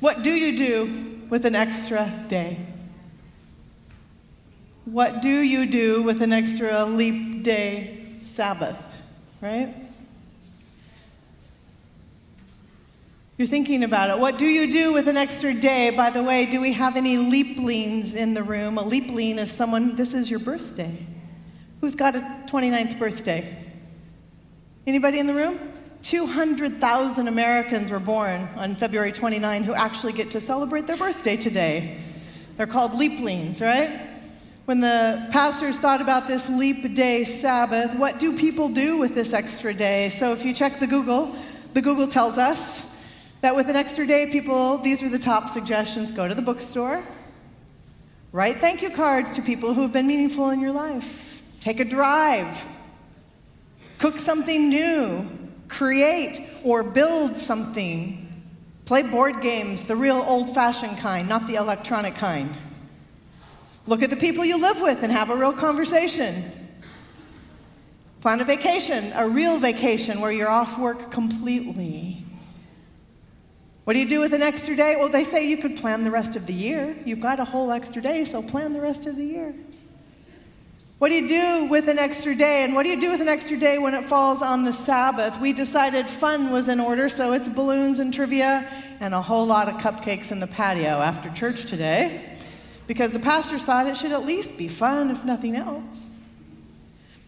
[0.00, 2.58] What do you do with an extra day?
[4.84, 8.80] What do you do with an extra leap day Sabbath,
[9.40, 9.74] right?
[13.36, 14.18] You're thinking about it.
[14.18, 15.90] What do you do with an extra day?
[15.90, 18.78] By the way, do we have any leaplings in the room?
[18.78, 21.06] A leapling is someone, this is your birthday.
[21.80, 23.56] Who's got a 29th birthday?
[24.86, 25.58] Anybody in the room?
[26.02, 31.98] 200,000 Americans were born on February 29 who actually get to celebrate their birthday today.
[32.56, 34.08] They're called leaplings, right?
[34.64, 39.32] When the pastors thought about this leap day Sabbath, what do people do with this
[39.32, 40.10] extra day?
[40.18, 41.34] So if you check the Google,
[41.74, 42.82] the Google tells us
[43.40, 47.02] that with an extra day, people, these are the top suggestions go to the bookstore,
[48.32, 51.84] write thank you cards to people who have been meaningful in your life, take a
[51.84, 52.66] drive,
[53.98, 55.26] cook something new,
[55.68, 58.24] create or build something,
[58.84, 62.56] play board games, the real old fashioned kind, not the electronic kind.
[63.86, 66.52] Look at the people you live with and have a real conversation.
[68.20, 72.24] Plan a vacation, a real vacation where you're off work completely.
[73.84, 74.96] What do you do with an extra day?
[74.98, 76.94] Well, they say you could plan the rest of the year.
[77.06, 79.54] You've got a whole extra day, so plan the rest of the year.
[80.98, 82.64] What do you do with an extra day?
[82.64, 85.40] And what do you do with an extra day when it falls on the Sabbath?
[85.40, 88.68] We decided fun was in order, so it's balloons and trivia
[88.98, 92.36] and a whole lot of cupcakes in the patio after church today
[92.88, 96.08] because the pastor thought it should at least be fun, if nothing else.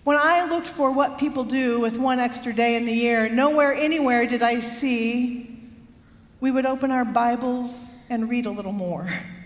[0.03, 3.73] When I looked for what people do with one extra day in the year, nowhere,
[3.73, 5.47] anywhere did I see
[6.41, 9.09] we would open our Bibles and read a little more.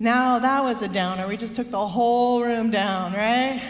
[0.00, 1.26] Now, that was a downer.
[1.26, 3.60] We just took the whole room down, right?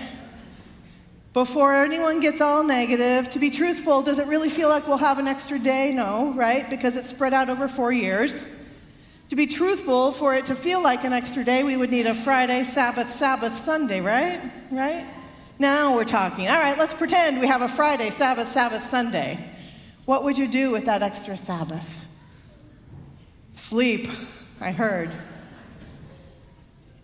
[1.32, 5.18] Before anyone gets all negative, to be truthful, does it really feel like we'll have
[5.18, 5.92] an extra day?
[5.92, 6.68] No, right?
[6.68, 8.48] Because it's spread out over four years.
[9.28, 12.14] To be truthful, for it to feel like an extra day, we would need a
[12.14, 14.40] Friday, Sabbath, Sabbath, Sunday, right?
[14.70, 15.06] Right?
[15.58, 16.48] Now we're talking.
[16.48, 19.38] All right, let's pretend we have a Friday, Sabbath, Sabbath, Sunday.
[20.04, 22.06] What would you do with that extra Sabbath?
[23.54, 24.08] Sleep,
[24.60, 25.10] I heard.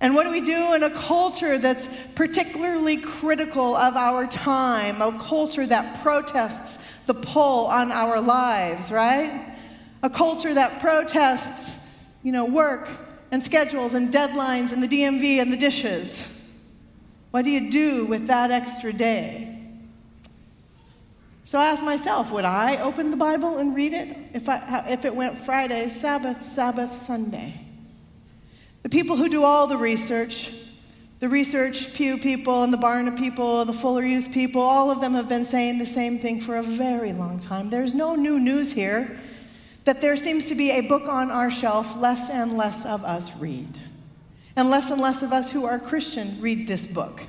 [0.00, 5.18] And what do we do in a culture that's particularly critical of our time, a
[5.18, 9.56] culture that protests the pull on our lives, right?
[10.02, 11.78] A culture that protests,
[12.22, 12.88] you know, work
[13.30, 16.22] and schedules and deadlines and the DMV and the dishes.
[17.30, 19.58] What do you do with that extra day?
[21.44, 25.04] So I asked myself, would I open the Bible and read it if, I, if
[25.04, 27.63] it went Friday, Sabbath, Sabbath, Sunday?
[28.84, 30.52] The people who do all the research,
[31.18, 35.14] the research Pew people and the Barna people, the Fuller Youth people, all of them
[35.14, 37.70] have been saying the same thing for a very long time.
[37.70, 39.18] There's no new news here
[39.84, 43.34] that there seems to be a book on our shelf, less and less of us
[43.38, 43.80] read.
[44.54, 47.22] And less and less of us who are Christian read this book.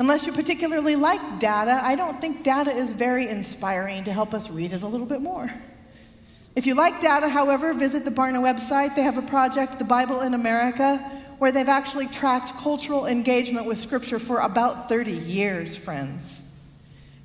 [0.00, 4.48] Unless you particularly like data, I don't think data is very inspiring to help us
[4.48, 5.52] read it a little bit more.
[6.56, 8.94] If you like data, however, visit the Barna website.
[8.94, 10.98] They have a project, The Bible in America,
[11.38, 16.42] where they've actually tracked cultural engagement with Scripture for about 30 years, friends.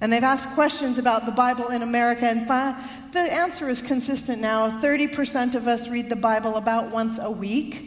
[0.01, 4.81] And they've asked questions about the Bible in America, and the answer is consistent now.
[4.81, 7.85] 30% of us read the Bible about once a week.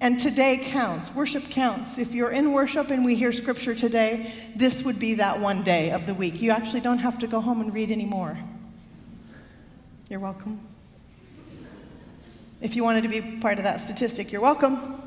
[0.00, 1.12] And today counts.
[1.12, 1.98] Worship counts.
[1.98, 5.90] If you're in worship and we hear scripture today, this would be that one day
[5.90, 6.40] of the week.
[6.40, 8.38] You actually don't have to go home and read anymore.
[10.08, 10.67] You're welcome.
[12.60, 15.00] If you wanted to be part of that statistic, you're welcome.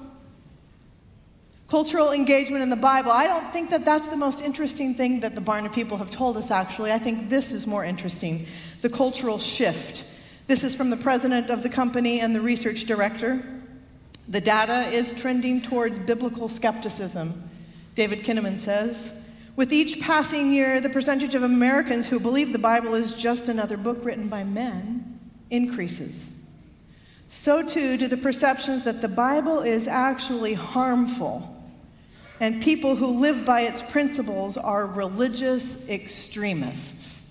[1.68, 3.12] Cultural engagement in the Bible.
[3.12, 6.38] I don't think that that's the most interesting thing that the Barna people have told
[6.38, 6.92] us, actually.
[6.92, 8.46] I think this is more interesting
[8.82, 10.06] the cultural shift.
[10.48, 13.44] This is from the president of the company and the research director.
[14.28, 17.50] The data is trending towards biblical skepticism,
[17.96, 19.12] David Kinnaman says.
[19.56, 23.78] With each passing year, the percentage of Americans who believe the Bible is just another
[23.78, 25.20] book written by men
[25.50, 26.32] increases.
[27.32, 31.48] So too do the perceptions that the Bible is actually harmful
[32.42, 37.26] and people who live by its principles are religious extremists.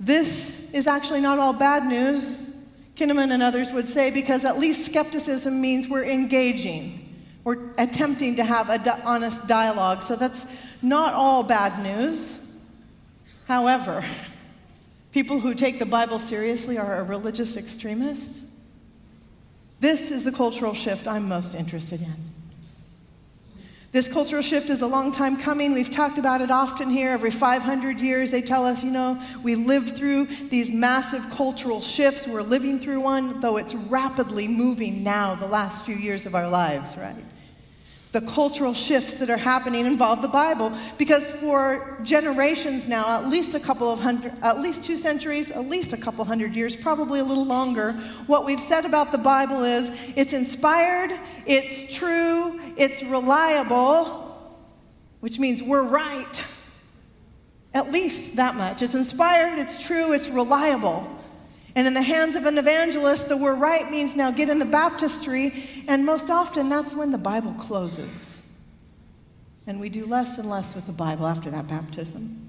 [0.00, 2.50] This is actually not all bad news.
[2.96, 7.14] Kinnaman and others would say, because at least skepticism means we're engaging,
[7.44, 10.02] we're attempting to have an di- honest dialogue.
[10.02, 10.46] So that's
[10.80, 12.42] not all bad news.
[13.46, 14.02] However,
[15.12, 18.44] people who take the Bible seriously are religious extremists.
[19.80, 22.16] This is the cultural shift I'm most interested in.
[23.90, 25.72] This cultural shift is a long time coming.
[25.72, 27.10] We've talked about it often here.
[27.10, 32.26] Every 500 years, they tell us, you know, we live through these massive cultural shifts.
[32.26, 36.48] We're living through one, though it's rapidly moving now, the last few years of our
[36.50, 37.16] lives, right?
[38.18, 43.54] The cultural shifts that are happening involve the Bible because for generations now, at least
[43.54, 47.20] a couple of hundred, at least two centuries, at least a couple hundred years, probably
[47.20, 47.92] a little longer,
[48.26, 51.16] what we've said about the Bible is it's inspired,
[51.46, 54.58] it's true, it's reliable,
[55.20, 56.42] which means we're right.
[57.72, 58.82] At least that much.
[58.82, 61.17] It's inspired, it's true, it's reliable.
[61.78, 64.64] And in the hands of an evangelist, the we're right means now get in the
[64.64, 68.44] baptistry, and most often that's when the Bible closes.
[69.64, 72.48] And we do less and less with the Bible after that baptism.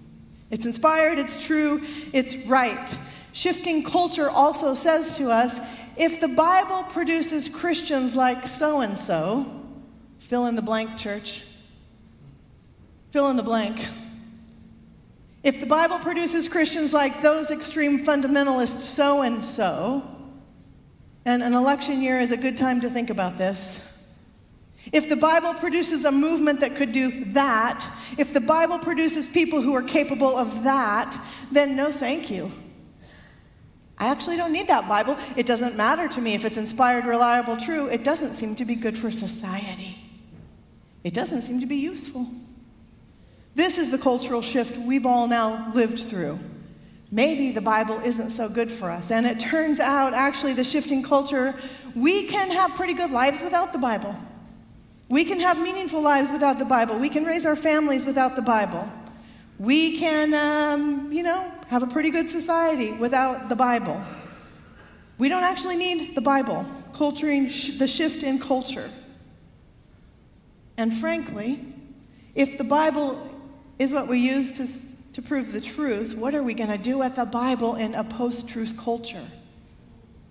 [0.50, 2.98] It's inspired, it's true, it's right.
[3.32, 5.60] Shifting culture also says to us
[5.96, 9.46] if the Bible produces Christians like so and so,
[10.18, 11.44] fill in the blank, church,
[13.12, 13.80] fill in the blank.
[15.44, 20.04] If the Bible produces Christians like those extreme fundamentalists so and so,
[21.26, 23.80] and an election year is a good time to think about this.
[24.92, 27.86] If the Bible produces a movement that could do that,
[28.18, 31.20] if the Bible produces people who are capable of that,
[31.52, 32.52] then no thank you.
[33.98, 35.18] I actually don't need that Bible.
[35.36, 37.88] It doesn't matter to me if it's inspired, reliable, true.
[37.88, 39.98] It doesn't seem to be good for society.
[41.04, 42.28] It doesn't seem to be useful.
[43.56, 46.40] This is the cultural shift we've all now lived through.
[47.12, 49.10] Maybe the Bible isn't so good for us.
[49.10, 51.56] And it turns out, actually, the shifting culture,
[51.96, 54.16] we can have pretty good lives without the Bible.
[55.10, 57.00] We can have meaningful lives without the Bible.
[57.00, 58.88] We can raise our families without the Bible.
[59.58, 64.00] We can, um, you know, have a pretty good society without the Bible.
[65.18, 68.90] We don't actually need the Bible, culturing the shift in culture.
[70.78, 71.74] And frankly,
[72.36, 73.29] if the Bible
[73.80, 74.68] is what we use to,
[75.14, 78.04] to prove the truth, what are we going to do with the Bible in a
[78.04, 79.26] post truth culture?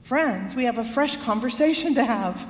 [0.03, 2.47] Friends, we have a fresh conversation to have.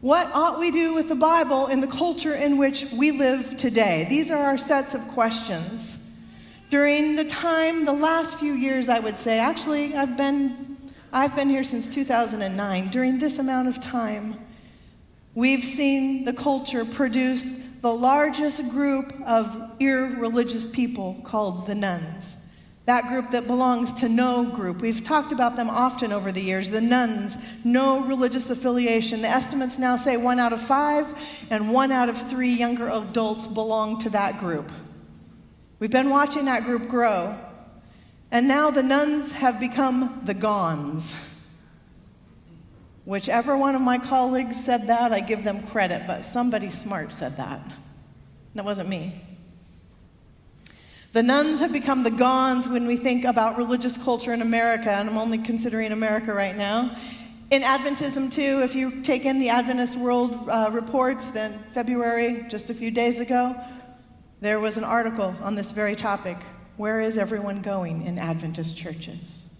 [0.00, 4.06] What ought we do with the Bible in the culture in which we live today?
[4.08, 5.98] These are our sets of questions.
[6.70, 10.76] During the time, the last few years, I would say, actually, I've been,
[11.12, 12.88] I've been here since 2009.
[12.90, 14.36] During this amount of time,
[15.34, 17.44] we've seen the culture produce
[17.80, 22.36] the largest group of irreligious people called the nones.
[22.86, 24.80] That group that belongs to no group.
[24.80, 26.70] We've talked about them often over the years.
[26.70, 29.20] The nones, no religious affiliation.
[29.20, 31.06] The estimates now say one out of five
[31.50, 34.72] and one out of three younger adults belong to that group.
[35.78, 37.36] We've been watching that group grow.
[38.30, 41.12] And now the nones have become the gones.
[43.08, 47.38] Whichever one of my colleagues said that, I give them credit, but somebody smart said
[47.38, 47.58] that.
[48.54, 49.14] That wasn't me.
[51.14, 55.08] The nones have become the gones when we think about religious culture in America, and
[55.08, 56.94] I'm only considering America right now.
[57.50, 62.68] In Adventism, too, if you take in the Adventist World uh, reports, then February, just
[62.68, 63.58] a few days ago,
[64.42, 66.36] there was an article on this very topic
[66.76, 69.50] Where is everyone going in Adventist churches?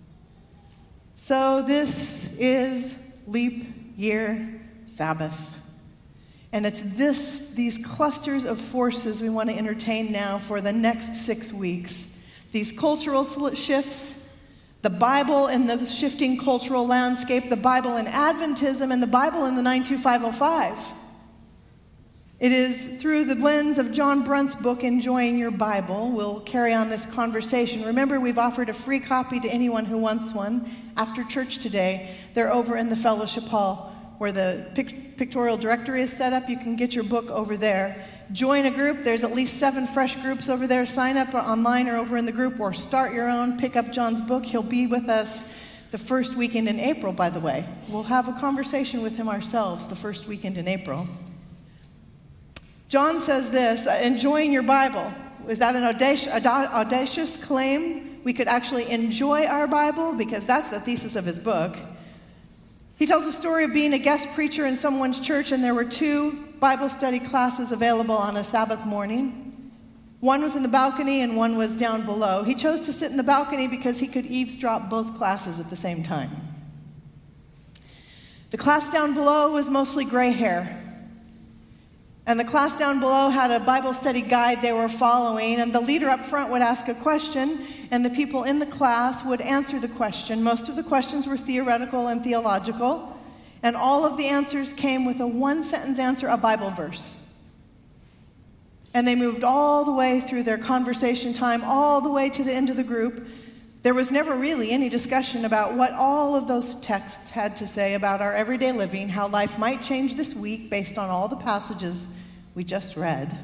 [1.14, 2.94] So, this is
[3.28, 3.66] leap
[3.96, 5.56] year Sabbath.
[6.52, 11.26] And it's this, these clusters of forces we want to entertain now for the next
[11.26, 12.06] six weeks.
[12.52, 14.18] These cultural shifts,
[14.80, 19.56] the Bible in the shifting cultural landscape, the Bible in Adventism, and the Bible in
[19.56, 20.97] the 92505.
[22.40, 26.88] It is through the lens of John Brunt's book, Enjoying Your Bible, we'll carry on
[26.88, 27.84] this conversation.
[27.84, 32.14] Remember, we've offered a free copy to anyone who wants one after church today.
[32.34, 36.48] They're over in the fellowship hall where the pic- pictorial directory is set up.
[36.48, 38.06] You can get your book over there.
[38.30, 39.02] Join a group.
[39.02, 40.86] There's at least seven fresh groups over there.
[40.86, 43.58] Sign up online or over in the group, or start your own.
[43.58, 44.46] Pick up John's book.
[44.46, 45.42] He'll be with us
[45.90, 47.64] the first weekend in April, by the way.
[47.88, 51.08] We'll have a conversation with him ourselves the first weekend in April.
[52.88, 55.12] John says this uh, enjoying your Bible.
[55.46, 58.20] Is that an audacious, audacious claim?
[58.24, 61.76] We could actually enjoy our Bible because that's the thesis of his book.
[62.96, 65.84] He tells a story of being a guest preacher in someone's church, and there were
[65.84, 69.70] two Bible study classes available on a Sabbath morning.
[70.20, 72.42] One was in the balcony and one was down below.
[72.42, 75.76] He chose to sit in the balcony because he could eavesdrop both classes at the
[75.76, 76.30] same time.
[78.50, 80.87] The class down below was mostly gray hair.
[82.28, 85.80] And the class down below had a Bible study guide they were following, and the
[85.80, 89.80] leader up front would ask a question, and the people in the class would answer
[89.80, 90.42] the question.
[90.42, 93.18] Most of the questions were theoretical and theological,
[93.62, 97.24] and all of the answers came with a one sentence answer, a Bible verse.
[98.94, 102.52] and they moved all the way through their conversation time, all the way to the
[102.52, 103.26] end of the group,
[103.82, 107.94] there was never really any discussion about what all of those texts had to say
[107.94, 112.08] about our everyday living, how life might change this week based on all the passages
[112.58, 113.38] we just read.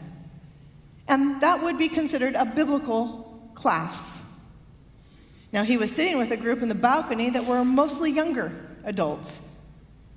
[1.06, 4.20] And that would be considered a biblical class.
[5.52, 8.50] Now, he was sitting with a group in the balcony that were mostly younger
[8.82, 9.40] adults,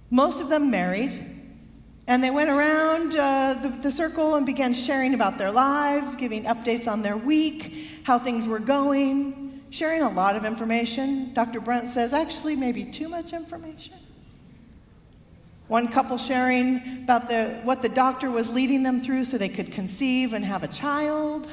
[0.10, 1.14] most of them married.
[2.08, 6.46] And they went around uh, the, the circle and began sharing about their lives, giving
[6.46, 11.36] updates on their week, how things were going, sharing a lot of information.
[11.36, 11.60] Dr.
[11.60, 13.94] Brunt says, actually, maybe too much information.
[15.68, 19.72] One couple sharing about the, what the doctor was leading them through so they could
[19.72, 21.48] conceive and have a child.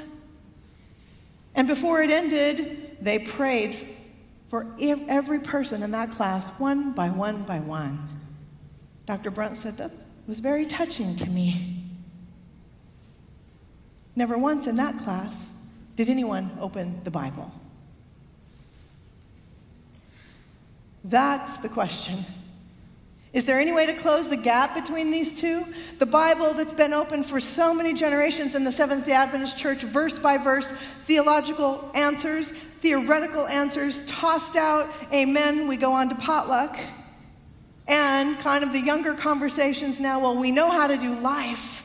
[1.55, 3.77] And before it ended, they prayed
[4.49, 8.09] for every person in that class, one by one by one.
[9.07, 9.31] Dr.
[9.31, 9.93] Brunt said that
[10.27, 11.83] was very touching to me.
[14.17, 15.53] Never once in that class
[15.97, 17.53] did anyone open the Bible.
[21.03, 22.25] That's the question.
[23.35, 25.67] Is there any way to close the gap between these two?
[25.99, 29.83] The Bible that's been open for so many generations in the Seventh day Adventist Church,
[29.83, 30.71] verse by verse,
[31.07, 36.79] theological answers, theoretical answers tossed out, amen, we go on to potluck.
[37.89, 41.83] And kind of the younger conversations now, well, we know how to do life,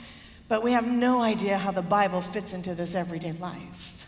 [0.49, 4.07] but we have no idea how the Bible fits into this everyday life.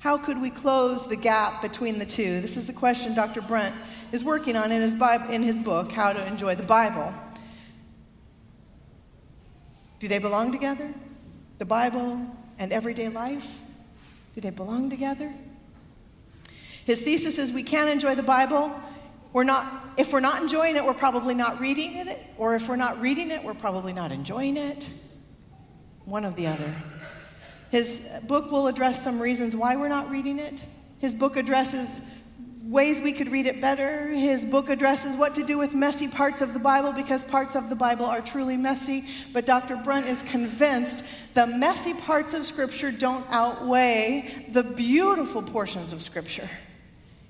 [0.00, 2.42] How could we close the gap between the two?
[2.42, 3.40] This is the question Dr.
[3.40, 3.74] Brunt
[4.12, 7.12] is working on in his, Bible, in his book, How to Enjoy the Bible.
[9.98, 10.92] Do they belong together?
[11.58, 12.26] The Bible
[12.58, 13.60] and everyday life?
[14.34, 15.32] Do they belong together?
[16.84, 18.72] His thesis is we can't enjoy the Bible.
[19.32, 22.20] We're not, if we're not enjoying it, we're probably not reading it.
[22.36, 24.90] Or if we're not reading it, we're probably not enjoying it.
[26.04, 26.72] One of the other.
[27.70, 30.66] His book will address some reasons why we're not reading it.
[30.98, 32.02] His book addresses
[32.70, 34.06] ways we could read it better.
[34.08, 37.68] His book addresses what to do with messy parts of the Bible because parts of
[37.68, 39.04] the Bible are truly messy.
[39.32, 39.76] But Dr.
[39.76, 46.48] Brunt is convinced the messy parts of Scripture don't outweigh the beautiful portions of Scripture.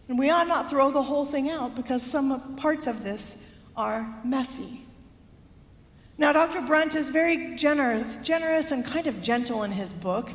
[0.08, 3.36] And we ought not throw the whole thing out because some parts of this
[3.76, 4.84] are messy.
[6.18, 6.60] Now, Dr.
[6.60, 10.28] Brunt is very generous, generous and kind of gentle in his book.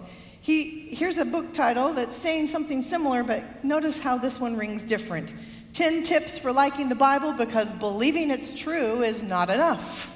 [0.45, 4.83] He, here's a book title that's saying something similar, but notice how this one rings
[4.83, 5.33] different
[5.73, 10.11] 10 Tips for Liking the Bible because believing it's true is not enough.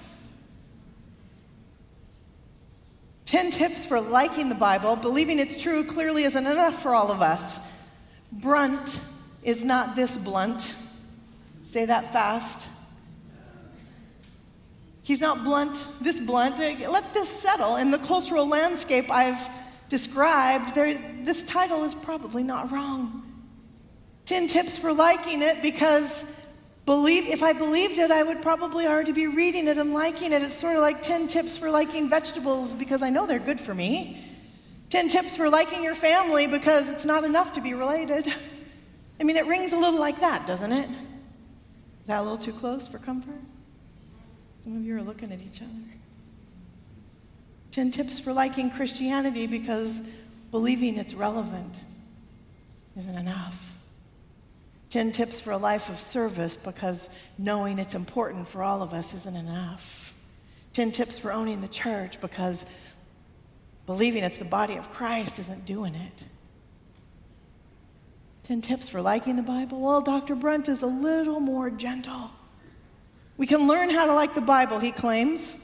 [3.25, 7.23] 10 tips for liking the Bible, believing it's true clearly isn't enough for all of
[7.23, 7.57] us.
[8.31, 8.99] Brunt
[9.41, 10.75] is not this blunt.
[11.63, 12.67] Say that fast.
[15.01, 16.59] He's not blunt, this blunt.
[16.59, 17.77] Let this settle.
[17.77, 19.49] In the cultural landscape I've
[19.89, 23.25] described, this title is probably not wrong.
[24.25, 26.23] 10 tips for liking it because
[26.85, 30.43] believe if I believed it, I would probably already be reading it and liking it.
[30.43, 33.73] It's sort of like 10 tips for liking vegetables because I know they're good for
[33.73, 34.23] me.
[34.91, 38.31] 10 tips for liking your family because it's not enough to be related.
[39.19, 40.89] I mean, it rings a little like that, doesn't it?
[40.89, 43.41] Is that a little too close for comfort?
[44.63, 45.88] Some of you are looking at each other.
[47.71, 49.99] 10 tips for liking Christianity because
[50.51, 51.83] believing it's relevant
[52.97, 53.65] isn't enough.
[54.89, 59.13] 10 tips for a life of service because knowing it's important for all of us
[59.13, 60.15] isn't enough.
[60.73, 62.65] 10 tips for owning the church because
[63.85, 66.23] believing it's the body of Christ isn't doing it.
[68.43, 69.79] 10 tips for liking the Bible?
[69.79, 70.33] Well, Dr.
[70.33, 72.31] Brunt is a little more gentle.
[73.37, 75.55] We can learn how to like the Bible, he claims.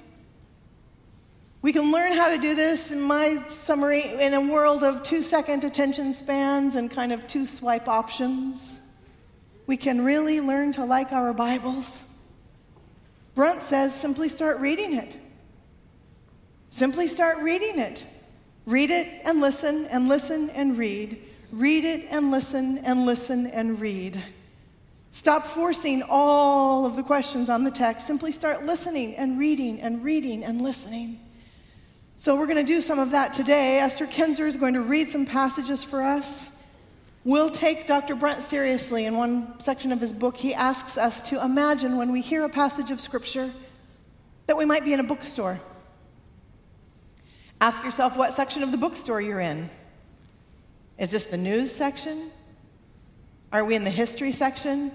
[1.66, 5.24] We can learn how to do this, in my summary, in a world of two
[5.24, 8.82] second attention spans and kind of two swipe options.
[9.66, 12.04] We can really learn to like our Bibles.
[13.34, 15.18] Brunt says simply start reading it.
[16.70, 18.06] Simply start reading it.
[18.68, 21.20] Read it and listen and listen and read.
[21.52, 24.24] Read it and listen and listen and read.
[25.10, 28.06] Stop forcing all of the questions on the text.
[28.06, 31.25] Simply start listening and reading and reading and listening.
[32.18, 33.80] So we're going to do some of that today.
[33.80, 36.50] Esther Kinzer is going to read some passages for us.
[37.26, 38.16] We'll take Dr.
[38.16, 39.06] Brunt seriously.
[39.06, 42.50] In one section of his book, he asks us to imagine when we hear a
[42.50, 43.52] passage of Scripture
[44.48, 45.60] that we might be in a bookstore.
[47.60, 49.70] Ask yourself what section of the bookstore you're in.
[50.98, 52.32] Is this the news section?
[53.52, 54.92] Are we in the history section?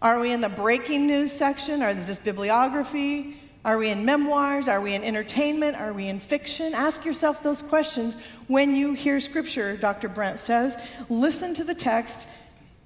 [0.00, 1.82] Are we in the breaking news section?
[1.82, 3.40] Or is this bibliography?
[3.64, 4.68] Are we in memoirs?
[4.68, 5.76] Are we in entertainment?
[5.76, 6.74] Are we in fiction?
[6.74, 8.14] Ask yourself those questions
[8.46, 10.08] when you hear scripture, Dr.
[10.08, 10.76] Brunt says.
[11.08, 12.28] Listen to the text.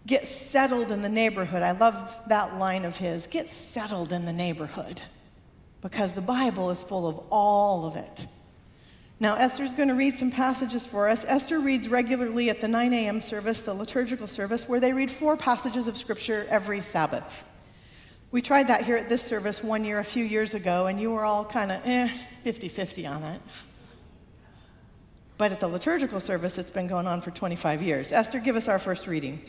[0.06, 1.62] Get settled in the neighborhood.
[1.62, 3.26] I love that line of his.
[3.26, 5.02] Get settled in the neighborhood
[5.82, 8.26] because the Bible is full of all of it.
[9.20, 11.24] Now, Esther's going to read some passages for us.
[11.26, 13.20] Esther reads regularly at the 9 a.m.
[13.20, 17.44] service, the liturgical service, where they read four passages of Scripture every Sabbath.
[18.30, 21.12] We tried that here at this service one year, a few years ago, and you
[21.12, 22.08] were all kind of eh,
[22.42, 23.40] 50 50 on it.
[25.38, 28.12] But at the liturgical service, it's been going on for 25 years.
[28.12, 29.40] Esther, give us our first reading.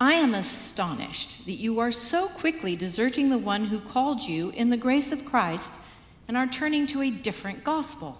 [0.00, 4.70] I am astonished that you are so quickly deserting the one who called you in
[4.70, 5.74] the grace of Christ
[6.28, 8.18] and are turning to a different gospel.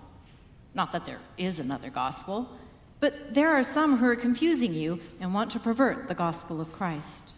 [0.75, 2.50] Not that there is another gospel,
[3.00, 6.73] but there are some who are confusing you and want to pervert the gospel of
[6.73, 7.33] Christ.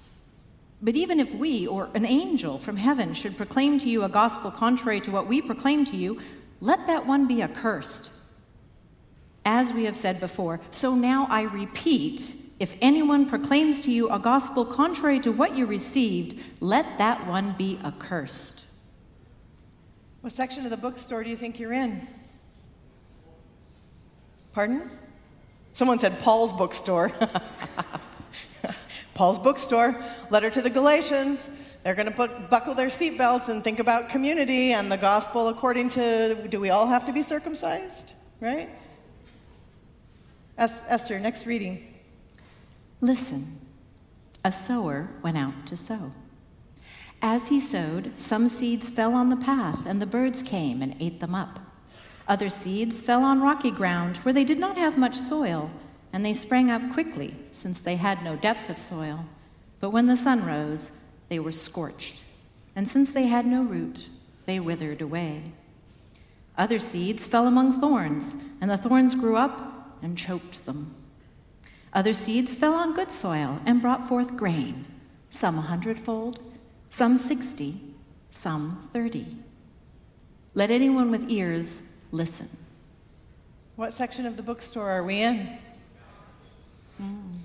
[0.83, 4.51] But even if we or an angel from heaven should proclaim to you a gospel
[4.51, 6.21] contrary to what we proclaim to you,
[6.61, 8.11] let that one be accursed.
[9.45, 14.19] As we have said before, so now I repeat if anyone proclaims to you a
[14.19, 18.65] gospel contrary to what you received, let that one be accursed.
[20.23, 22.07] What section of the bookstore do you think you're in?
[24.55, 24.91] Pardon?
[25.75, 27.13] Someone said Paul's bookstore.
[29.17, 29.97] Paul's bookstore,
[30.31, 31.49] letter to the Galatians.
[31.83, 36.49] They're going to buckle their seatbelts and think about community and the gospel according to
[36.49, 38.13] do we all have to be circumcised?
[38.41, 38.69] Right?
[40.59, 41.95] Es- Esther, next reading.
[43.01, 43.61] Listen.
[44.45, 46.13] A sower went out to sow.
[47.23, 51.21] As he sowed, some seeds fell on the path, and the birds came and ate
[51.21, 51.59] them up.
[52.29, 55.71] Other seeds fell on rocky ground where they did not have much soil
[56.17, 59.27] and they sprang up quickly, since they had no depth of soil.
[59.81, 60.91] But when the sun rose,
[61.29, 62.23] they were scorched,
[62.75, 64.09] and since they had no root,
[64.47, 65.43] they withered away.
[66.57, 70.95] Other seeds fell among thorns, and the thorns grew up and choked them.
[71.93, 74.87] Other seeds fell on good soil and brought forth grain,
[75.29, 76.41] some a hundredfold,
[76.87, 77.79] some sixty,
[78.31, 79.37] some thirty.
[80.55, 82.49] Let anyone with ears listen.
[83.75, 85.59] What section of the bookstore are we in?
[87.01, 87.39] Mm.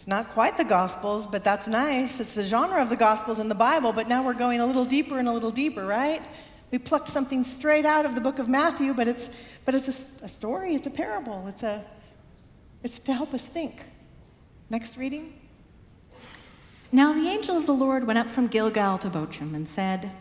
[0.00, 2.20] It's not quite the Gospels, but that's nice.
[2.20, 4.86] It's the genre of the Gospels in the Bible, but now we're going a little
[4.86, 6.22] deeper and a little deeper, right?
[6.70, 9.28] We plucked something straight out of the book of Matthew, but it's,
[9.66, 11.84] but it's a, a story, it's a parable, it's, a,
[12.82, 13.82] it's to help us think.
[14.70, 15.34] Next reading.
[16.92, 20.12] Now the angel of the Lord went up from Gilgal to Bochim and said,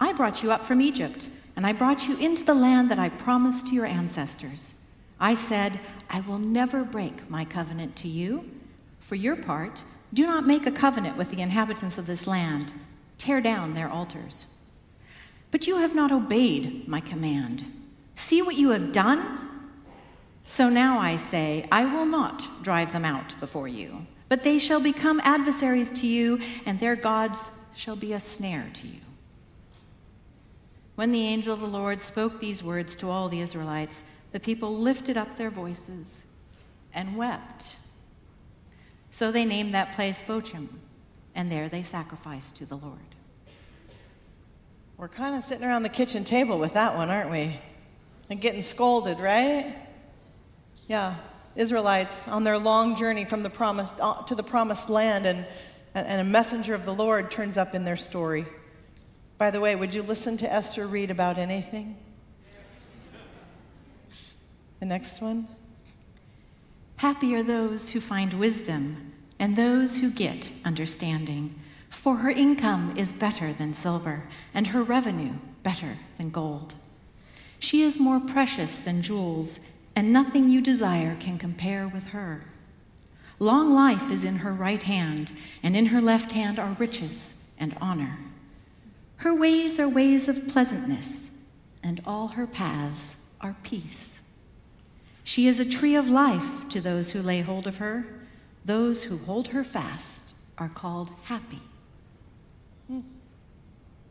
[0.00, 3.08] I brought you up from Egypt, and I brought you into the land that I
[3.08, 4.74] promised to your ancestors.
[5.20, 8.44] I said, I will never break my covenant to you.
[9.00, 12.72] For your part, do not make a covenant with the inhabitants of this land,
[13.18, 14.46] tear down their altars.
[15.50, 17.64] But you have not obeyed my command.
[18.14, 19.38] See what you have done?
[20.46, 24.80] So now I say, I will not drive them out before you, but they shall
[24.80, 29.00] become adversaries to you, and their gods shall be a snare to you.
[30.94, 34.76] When the angel of the Lord spoke these words to all the Israelites, the people
[34.76, 36.24] lifted up their voices
[36.92, 37.76] and wept.
[39.10, 40.68] So they named that place Bochim,
[41.34, 42.98] and there they sacrificed to the Lord.
[44.96, 47.56] We're kind of sitting around the kitchen table with that one, aren't we?
[48.28, 49.74] And getting scolded, right?
[50.88, 51.14] Yeah,
[51.54, 55.46] Israelites on their long journey from the promised uh, to the promised land, and,
[55.94, 58.46] and a messenger of the Lord turns up in their story.
[59.38, 61.96] By the way, would you listen to Esther read about anything?
[64.80, 65.48] The next one.
[66.98, 71.54] Happy are those who find wisdom and those who get understanding,
[71.88, 76.74] for her income is better than silver, and her revenue better than gold.
[77.58, 79.60] She is more precious than jewels,
[79.94, 82.44] and nothing you desire can compare with her.
[83.38, 87.76] Long life is in her right hand, and in her left hand are riches and
[87.80, 88.18] honor.
[89.18, 91.30] Her ways are ways of pleasantness,
[91.82, 94.17] and all her paths are peace.
[95.28, 98.06] She is a tree of life to those who lay hold of her.
[98.64, 101.60] Those who hold her fast are called happy.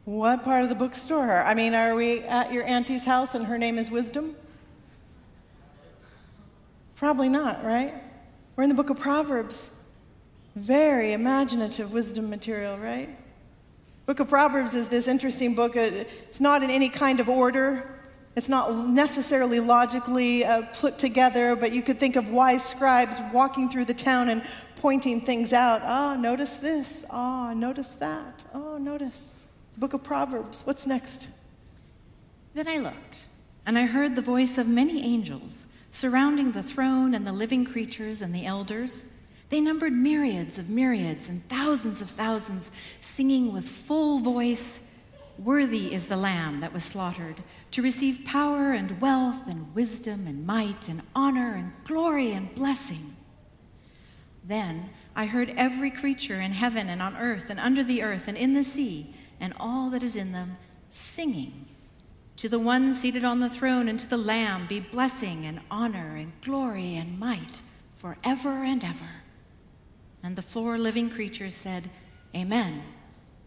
[0.05, 1.43] What part of the bookstore?
[1.43, 4.35] I mean, are we at your auntie's house and her name is Wisdom?
[6.97, 7.95] Probably not, right?
[8.55, 9.71] We're in the book of Proverbs.
[10.55, 13.09] Very imaginative wisdom material, right?
[14.05, 15.75] Book of Proverbs is this interesting book.
[15.75, 17.96] It's not in any kind of order.
[18.37, 23.67] It's not necessarily logically uh, put together, but you could think of wise scribes walking
[23.67, 24.43] through the town and
[24.75, 25.81] pointing things out.
[25.83, 27.03] Ah, oh, notice this.
[27.09, 28.43] Ah, oh, notice that.
[28.53, 29.47] Oh, notice.
[29.73, 30.61] The book of Proverbs.
[30.65, 31.29] What's next?
[32.53, 33.25] Then I looked,
[33.65, 38.21] and I heard the voice of many angels surrounding the throne and the living creatures
[38.21, 39.03] and the elders.
[39.49, 42.69] They numbered myriads of myriads and thousands of thousands,
[42.99, 44.79] singing with full voice
[45.37, 50.47] Worthy is the Lamb that was slaughtered to receive power and wealth and wisdom and
[50.47, 53.15] might and honor and glory and blessing.
[54.43, 58.37] Then I heard every creature in heaven and on earth and under the earth and
[58.37, 60.57] in the sea and all that is in them
[60.89, 61.67] singing.
[62.37, 66.15] To the one seated on the throne and to the Lamb be blessing and honor
[66.15, 69.23] and glory and might forever and ever.
[70.23, 71.91] And the four living creatures said,
[72.35, 72.83] Amen.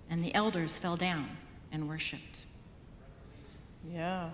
[0.08, 1.36] And the elders fell down
[1.72, 2.40] and worshiped.
[3.92, 4.30] Yeah.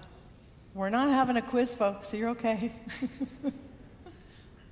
[0.75, 2.73] We're not having a quiz, folks, so you're okay.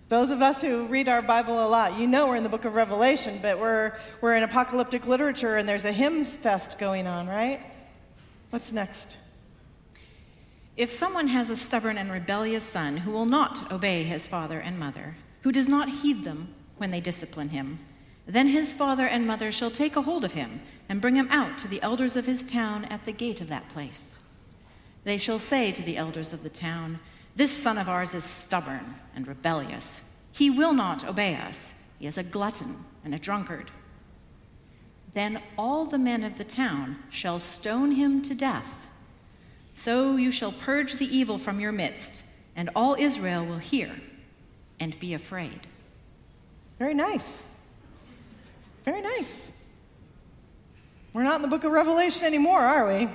[0.09, 2.67] Those of us who read our Bible a lot, you know we're in the book
[2.67, 7.27] of Revelation, but we're, we're in apocalyptic literature and there's a hymns fest going on,
[7.27, 7.61] right?
[8.51, 9.17] What's next?
[10.77, 14.79] If someone has a stubborn and rebellious son who will not obey his father and
[14.79, 17.79] mother, who does not heed them when they discipline him,
[18.27, 21.59] then his father and mother shall take a hold of him and bring him out
[21.59, 24.19] to the elders of his town at the gate of that place.
[25.05, 27.01] They shall say to the elders of the town,
[27.37, 30.03] This son of ours is stubborn and rebellious.
[30.33, 31.75] He will not obey us.
[31.99, 33.71] He is a glutton and a drunkard.
[35.13, 38.87] Then all the men of the town shall stone him to death.
[39.75, 42.23] So you shall purge the evil from your midst,
[42.57, 43.91] and all Israel will hear
[44.81, 45.67] and be afraid.
[46.79, 47.43] Very nice.
[48.85, 49.51] Very nice.
[51.15, 53.09] We're not in the book of Revelation anymore, are we?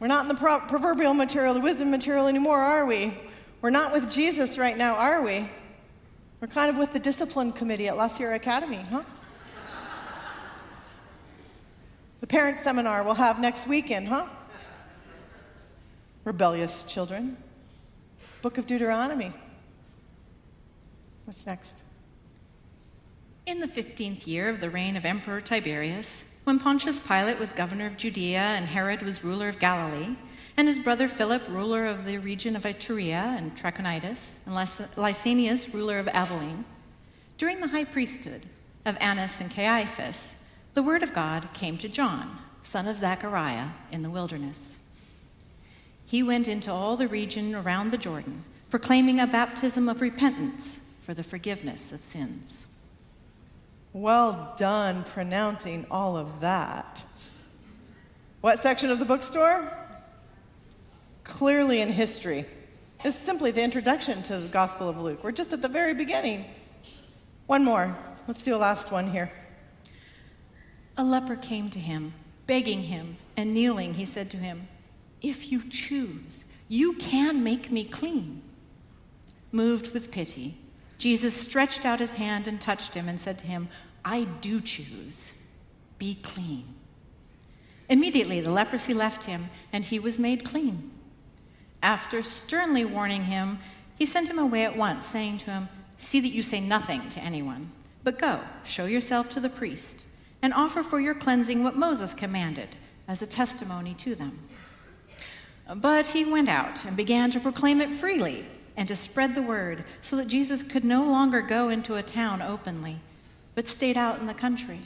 [0.00, 3.16] We're not in the pro- proverbial material, the wisdom material anymore, are we?
[3.62, 5.48] We're not with Jesus right now, are we?
[6.40, 9.02] We're kind of with the discipline committee at La Sierra Academy, huh?
[12.20, 14.26] the parent seminar we'll have next weekend, huh?
[16.24, 17.36] Rebellious children.
[18.42, 19.32] Book of Deuteronomy.
[21.24, 21.84] What's next?
[23.46, 27.86] In the fifteenth year of the reign of Emperor Tiberius, when Pontius Pilate was governor
[27.86, 30.16] of Judea and Herod was ruler of Galilee,
[30.56, 34.56] and his brother Philip, ruler of the region of Iturea and Trachonitis, and
[34.96, 36.64] Lysanias, ruler of Abilene,
[37.38, 38.46] during the high priesthood
[38.84, 40.42] of Annas and Caiaphas,
[40.74, 44.80] the word of God came to John, son of Zechariah, in the wilderness.
[46.04, 51.14] He went into all the region around the Jordan, proclaiming a baptism of repentance for
[51.14, 52.66] the forgiveness of sins.
[53.96, 57.02] Well done pronouncing all of that.
[58.42, 59.72] What section of the bookstore?
[61.24, 62.44] Clearly in history.
[63.02, 65.24] It's simply the introduction to the Gospel of Luke.
[65.24, 66.44] We're just at the very beginning.
[67.46, 67.96] One more.
[68.28, 69.32] Let's do a last one here.
[70.98, 72.12] A leper came to him,
[72.46, 74.68] begging him, and kneeling, he said to him,
[75.22, 78.42] If you choose, you can make me clean.
[79.52, 80.58] Moved with pity,
[80.98, 83.68] Jesus stretched out his hand and touched him and said to him,
[84.06, 85.34] I do choose.
[85.98, 86.76] Be clean.
[87.90, 90.92] Immediately the leprosy left him, and he was made clean.
[91.82, 93.58] After sternly warning him,
[93.98, 97.20] he sent him away at once, saying to him, See that you say nothing to
[97.20, 97.72] anyone,
[98.04, 100.04] but go, show yourself to the priest,
[100.40, 102.76] and offer for your cleansing what Moses commanded
[103.08, 104.38] as a testimony to them.
[105.74, 108.44] But he went out and began to proclaim it freely
[108.76, 112.40] and to spread the word, so that Jesus could no longer go into a town
[112.40, 113.00] openly
[113.56, 114.78] but stayed out in the country.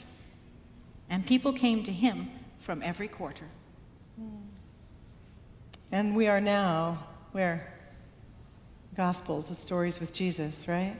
[1.09, 3.45] And people came to him from every quarter.
[5.91, 7.03] And we are now
[7.33, 7.73] where?
[8.95, 10.95] Gospels, the stories with Jesus, right?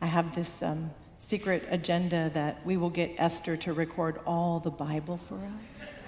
[0.00, 4.70] I have this um, secret agenda that we will get Esther to record all the
[4.70, 6.06] Bible for us.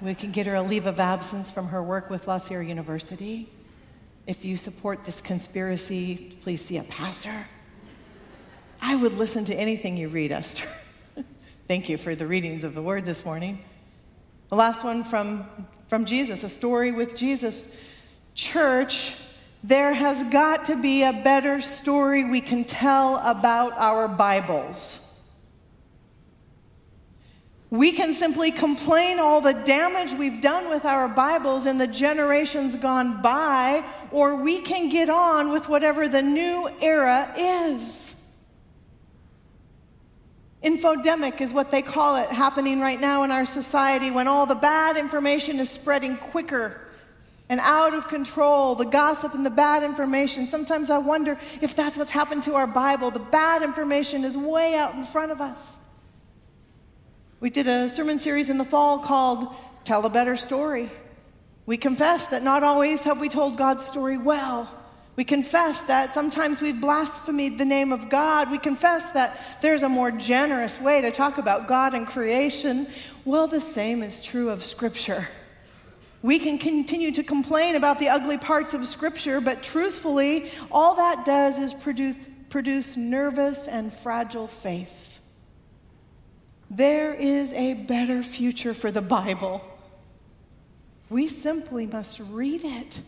[0.00, 3.48] We can get her a leave of absence from her work with La Sierra University.
[4.26, 7.46] If you support this conspiracy, please see a pastor.
[8.84, 10.66] I would listen to anything you read, Esther.
[11.68, 13.60] Thank you for the readings of the word this morning.
[14.48, 15.46] The last one from,
[15.86, 17.68] from Jesus, a story with Jesus.
[18.34, 19.14] Church,
[19.62, 24.98] there has got to be a better story we can tell about our Bibles.
[27.70, 32.74] We can simply complain all the damage we've done with our Bibles in the generations
[32.74, 38.01] gone by, or we can get on with whatever the new era is.
[40.62, 44.54] Infodemic is what they call it happening right now in our society when all the
[44.54, 46.80] bad information is spreading quicker
[47.48, 50.46] and out of control, the gossip and the bad information.
[50.46, 53.10] Sometimes I wonder if that's what's happened to our Bible.
[53.10, 55.78] The bad information is way out in front of us.
[57.40, 59.52] We did a sermon series in the fall called
[59.84, 60.90] Tell a Better Story.
[61.66, 64.81] We confess that not always have we told God's story well.
[65.14, 68.50] We confess that sometimes we've blasphemed the name of God.
[68.50, 72.86] We confess that there's a more generous way to talk about God and creation.
[73.26, 75.28] Well, the same is true of Scripture.
[76.22, 81.26] We can continue to complain about the ugly parts of Scripture, but truthfully, all that
[81.26, 85.20] does is produce, produce nervous and fragile faith.
[86.70, 89.62] There is a better future for the Bible.
[91.10, 93.02] We simply must read it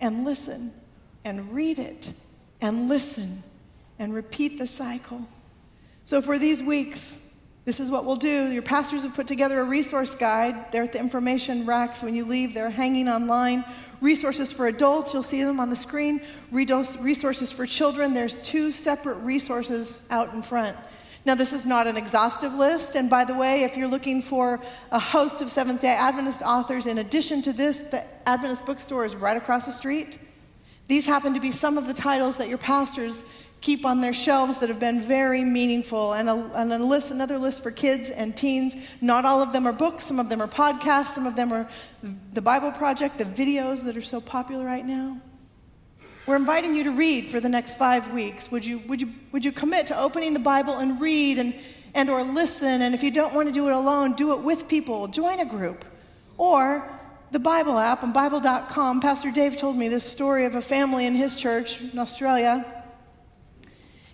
[0.00, 0.72] and listen
[1.26, 2.12] and read it
[2.60, 3.42] and listen
[3.98, 5.26] and repeat the cycle.
[6.04, 7.18] So, for these weeks,
[7.64, 8.48] this is what we'll do.
[8.52, 10.70] Your pastors have put together a resource guide.
[10.70, 13.64] They're at the information racks when you leave, they're hanging online.
[14.00, 16.22] Resources for adults, you'll see them on the screen.
[16.52, 20.76] Resources for children, there's two separate resources out in front.
[21.24, 24.60] Now, this is not an exhaustive list, and by the way, if you're looking for
[24.92, 29.16] a host of Seventh day Adventist authors, in addition to this, the Adventist bookstore is
[29.16, 30.20] right across the street.
[30.88, 33.22] These happen to be some of the titles that your pastors
[33.60, 36.12] keep on their shelves that have been very meaningful.
[36.12, 38.76] And, a, and a list, another list for kids and teens.
[39.00, 41.68] Not all of them are books, some of them are podcasts, some of them are
[42.32, 45.20] the Bible Project, the videos that are so popular right now.
[46.26, 48.50] We're inviting you to read for the next five weeks.
[48.50, 51.54] Would you, would you, would you commit to opening the Bible and read and,
[51.94, 52.82] and or listen?
[52.82, 55.06] And if you don't want to do it alone, do it with people.
[55.06, 55.84] Join a group.
[56.36, 56.95] Or
[57.36, 61.14] the Bible app on Bible.com, Pastor Dave told me this story of a family in
[61.14, 62.64] his church in Australia.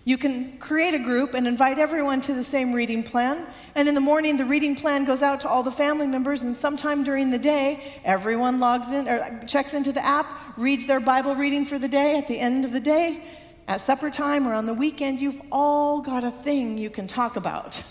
[0.03, 3.47] You can create a group and invite everyone to the same reading plan.
[3.75, 6.41] And in the morning, the reading plan goes out to all the family members.
[6.41, 10.99] And sometime during the day, everyone logs in or checks into the app, reads their
[10.99, 12.17] Bible reading for the day.
[12.17, 13.23] At the end of the day,
[13.69, 17.37] at supper time or on the weekend, you've all got a thing you can talk
[17.37, 17.81] about.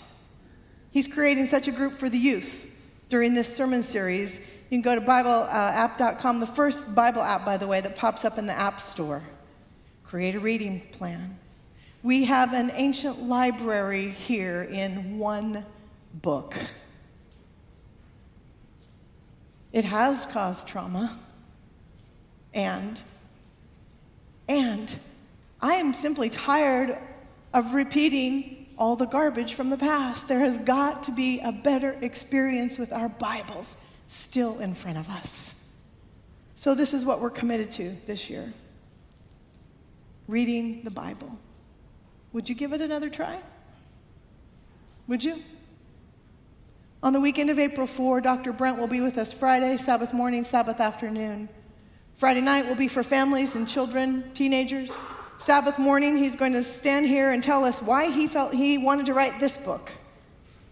[0.91, 2.67] He's creating such a group for the youth
[3.09, 4.39] during this sermon series
[4.73, 8.25] you can go to BibleApp.com, uh, the first Bible app, by the way, that pops
[8.25, 9.21] up in the App Store.
[10.03, 11.37] Create a reading plan.
[12.01, 15.63] We have an ancient library here in one
[16.11, 16.55] book.
[19.71, 21.19] It has caused trauma.
[22.51, 22.99] And,
[24.49, 24.97] and
[25.61, 26.97] I am simply tired
[27.53, 30.27] of repeating all the garbage from the past.
[30.27, 33.75] There has got to be a better experience with our Bibles
[34.13, 35.55] still in front of us.
[36.55, 38.53] So, this is what we're committed to this year
[40.27, 41.37] reading the Bible.
[42.31, 43.39] Would you give it another try?
[45.07, 45.41] Would you?
[47.01, 48.53] On the weekend of April 4, Dr.
[48.53, 51.49] Brunt will be with us Friday, Sabbath morning, Sabbath afternoon.
[52.13, 54.97] Friday night will be for families and children, teenagers.
[55.39, 59.07] Sabbath morning, he's going to stand here and tell us why he felt he wanted
[59.07, 59.91] to write this book,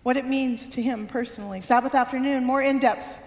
[0.03, 1.59] what it means to him personally.
[1.59, 3.21] Sabbath afternoon, more in depth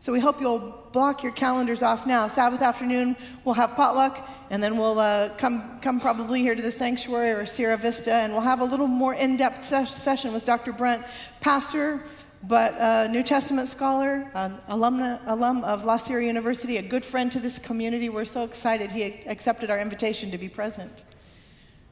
[0.00, 2.26] so we hope you'll block your calendars off now.
[2.26, 6.70] Sabbath afternoon, we'll have potluck, and then we'll uh, come, come probably here to the
[6.70, 10.46] sanctuary or Sierra Vista, and we'll have a little more in depth ses- session with
[10.46, 10.72] Dr.
[10.72, 11.04] Brunt,
[11.40, 12.02] pastor,
[12.42, 17.30] but a New Testament scholar, an alumna, alum of La Sierra University, a good friend
[17.32, 18.08] to this community.
[18.08, 21.04] We're so excited he accepted our invitation to be present.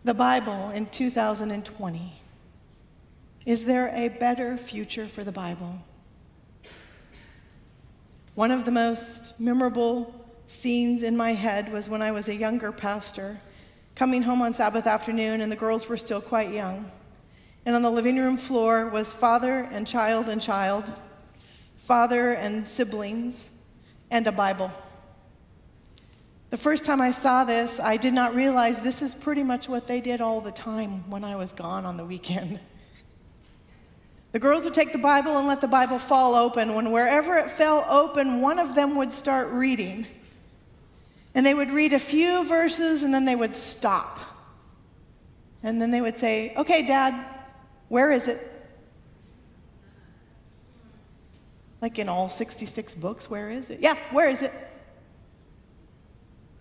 [0.05, 2.15] The Bible in 2020.
[3.45, 5.83] Is there a better future for the Bible?
[8.39, 10.15] One of the most memorable
[10.47, 13.37] scenes in my head was when I was a younger pastor,
[13.97, 16.89] coming home on Sabbath afternoon, and the girls were still quite young.
[17.67, 20.89] And on the living room floor was father and child and child,
[21.79, 23.51] father and siblings,
[24.09, 24.71] and a Bible.
[26.51, 29.89] The first time I saw this, I did not realize this is pretty much what
[29.89, 32.61] they did all the time when I was gone on the weekend.
[34.33, 36.75] The girls would take the Bible and let the Bible fall open.
[36.75, 40.07] When wherever it fell open, one of them would start reading.
[41.35, 44.19] And they would read a few verses and then they would stop.
[45.63, 47.25] And then they would say, Okay, Dad,
[47.89, 48.53] where is it?
[51.81, 53.81] Like in all 66 books, where is it?
[53.81, 54.53] Yeah, where is it?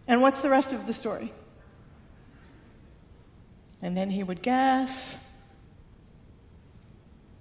[0.08, 1.34] And what's the rest of the story?
[3.82, 5.18] And then he would guess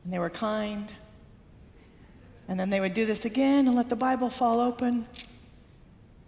[0.07, 0.95] and they were kind.
[2.47, 5.05] And then they would do this again and let the Bible fall open.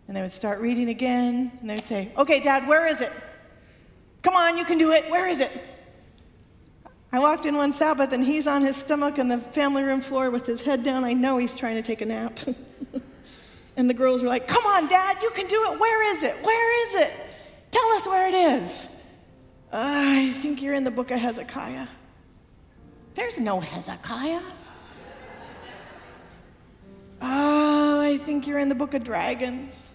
[0.09, 1.53] And they would start reading again.
[1.61, 3.13] And they would say, Okay, Dad, where is it?
[4.23, 5.09] Come on, you can do it.
[5.09, 5.53] Where is it?
[7.13, 10.33] I walked in one Sabbath and he's on his stomach on the family room floor
[10.33, 11.05] with his head down.
[11.05, 12.37] I know he's trying to take a nap.
[13.77, 15.79] and the girls were like, Come on, Dad, you can do it.
[15.79, 16.35] Where is it?
[16.43, 17.13] Where is it?
[17.71, 18.87] Tell us where it is.
[19.73, 21.87] Uh, I think you're in the book of Hezekiah.
[23.19, 24.41] There's no Hezekiah.
[27.21, 29.93] Oh, I think you're in the book of dragons.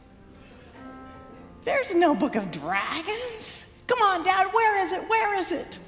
[1.64, 3.66] There's no book of dragons.
[3.88, 5.10] Come on, Dad, where is it?
[5.10, 5.80] Where is it?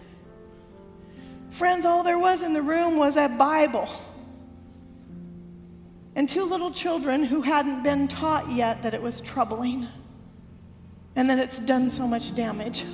[1.50, 3.90] Friends, all there was in the room was a Bible
[6.16, 9.90] and two little children who hadn't been taught yet that it was troubling
[11.18, 12.86] and that it's done so much damage.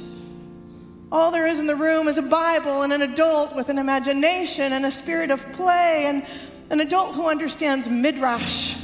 [1.12, 4.72] All there is in the room is a Bible and an adult with an imagination
[4.72, 6.26] and a spirit of play, and
[6.70, 8.76] an adult who understands midrash,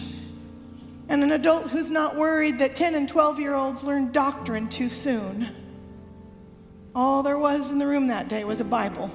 [1.08, 4.90] and an adult who's not worried that 10 and 12 year olds learn doctrine too
[4.90, 5.50] soon.
[6.94, 9.10] All there was in the room that day was a Bible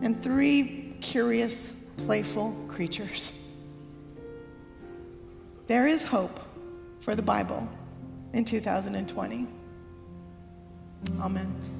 [0.00, 3.32] and three curious, playful creatures.
[5.66, 6.40] There is hope
[7.00, 7.68] for the Bible
[8.32, 9.57] in 2020.
[11.20, 11.68] Amen.